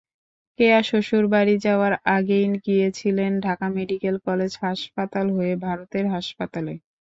কেয়া 0.59 0.79
শ্বশুরবাড়ি 0.83 1.55
যাওয়ার 1.65 1.93
আগেই 2.15 2.45
গিয়েছিলেন 2.65 3.31
ঢাকা 3.45 3.67
মেডিকেল 3.77 4.15
কলেজ 4.27 4.51
হাসপাতাল 4.63 5.27
হয়ে 5.37 5.53
ভারতের 5.65 6.05
হাসপাতালে। 6.13 6.73